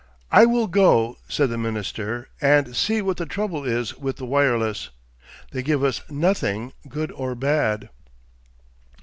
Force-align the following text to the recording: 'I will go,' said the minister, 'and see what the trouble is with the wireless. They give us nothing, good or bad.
'I 0.31 0.45
will 0.47 0.65
go,' 0.65 1.17
said 1.29 1.49
the 1.51 1.59
minister, 1.59 2.27
'and 2.41 2.75
see 2.75 3.03
what 3.03 3.17
the 3.17 3.27
trouble 3.27 3.63
is 3.63 3.95
with 3.99 4.15
the 4.17 4.25
wireless. 4.25 4.89
They 5.51 5.61
give 5.61 5.83
us 5.83 6.01
nothing, 6.09 6.73
good 6.89 7.11
or 7.11 7.35
bad. 7.35 7.89